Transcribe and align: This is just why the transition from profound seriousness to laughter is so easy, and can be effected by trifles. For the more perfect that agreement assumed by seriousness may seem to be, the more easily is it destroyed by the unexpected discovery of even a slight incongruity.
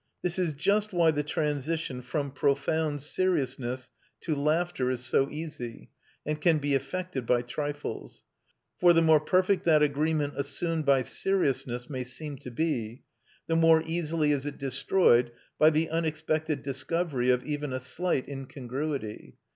This 0.23 0.39
is 0.39 0.55
just 0.55 0.93
why 0.93 1.11
the 1.11 1.21
transition 1.21 2.01
from 2.01 2.31
profound 2.31 3.03
seriousness 3.03 3.91
to 4.21 4.33
laughter 4.35 4.89
is 4.89 5.05
so 5.05 5.29
easy, 5.29 5.91
and 6.25 6.41
can 6.41 6.57
be 6.57 6.73
effected 6.73 7.27
by 7.27 7.43
trifles. 7.43 8.23
For 8.79 8.93
the 8.93 9.03
more 9.03 9.19
perfect 9.19 9.63
that 9.65 9.83
agreement 9.83 10.33
assumed 10.37 10.87
by 10.87 11.03
seriousness 11.03 11.87
may 11.87 12.03
seem 12.03 12.37
to 12.37 12.49
be, 12.49 13.03
the 13.45 13.55
more 13.55 13.83
easily 13.85 14.31
is 14.31 14.47
it 14.47 14.57
destroyed 14.57 15.31
by 15.59 15.69
the 15.69 15.91
unexpected 15.91 16.63
discovery 16.63 17.29
of 17.29 17.43
even 17.43 17.71
a 17.71 17.79
slight 17.79 18.27
incongruity. 18.27 19.35